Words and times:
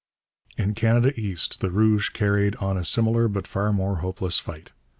In 0.57 0.73
Canada 0.73 1.13
East 1.15 1.59
the 1.59 1.69
Rouges 1.69 2.09
carried 2.09 2.55
on 2.55 2.75
a 2.75 2.83
similar 2.83 3.27
but 3.27 3.45
far 3.45 3.71
more 3.71 3.97
hopeless 3.97 4.39
fight. 4.39 4.71